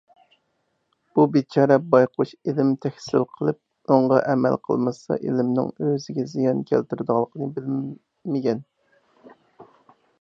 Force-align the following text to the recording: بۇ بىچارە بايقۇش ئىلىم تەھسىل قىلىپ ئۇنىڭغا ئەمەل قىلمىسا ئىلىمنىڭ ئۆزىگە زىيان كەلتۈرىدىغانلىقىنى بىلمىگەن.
بۇ 1.17 1.25
بىچارە 1.33 1.75
بايقۇش 1.95 2.31
ئىلىم 2.51 2.71
تەھسىل 2.85 3.27
قىلىپ 3.35 3.59
ئۇنىڭغا 3.59 4.21
ئەمەل 4.31 4.57
قىلمىسا 4.69 5.19
ئىلىمنىڭ 5.21 5.71
ئۆزىگە 5.89 6.27
زىيان 6.33 6.65
كەلتۈرىدىغانلىقىنى 6.73 7.51
بىلمىگەن. 7.61 8.67